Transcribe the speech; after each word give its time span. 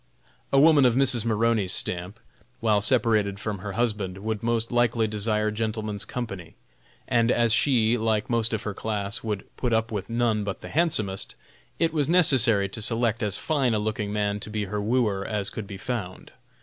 A 0.51 0.59
woman 0.59 0.83
of 0.83 0.95
Mrs. 0.95 1.25
Maroney's 1.25 1.71
stamp, 1.71 2.19
while 2.59 2.81
separated 2.81 3.39
from 3.39 3.59
her 3.59 3.73
husband, 3.73 4.17
would 4.17 4.41
most 4.41 4.71
likely 4.71 5.05
desire 5.05 5.51
gentlemen's 5.51 6.05
company, 6.05 6.55
and 7.07 7.31
as 7.31 7.53
she, 7.53 7.97
like 7.99 8.27
most 8.27 8.51
of 8.51 8.63
her 8.63 8.73
class, 8.73 9.23
would 9.23 9.45
put 9.57 9.73
up 9.73 9.91
with 9.91 10.09
none 10.09 10.43
but 10.43 10.61
the 10.61 10.69
handsomest, 10.69 11.35
it 11.77 11.93
was 11.93 12.09
necessary 12.09 12.67
to 12.67 12.81
select 12.81 13.21
as 13.21 13.37
fine 13.37 13.75
a 13.75 13.77
looking 13.77 14.11
man 14.11 14.39
to 14.39 14.49
be 14.49 14.65
her 14.65 14.81
wooer 14.81 15.23
as 15.23 15.51
could 15.51 15.67
be 15.67 15.77
found. 15.77 16.31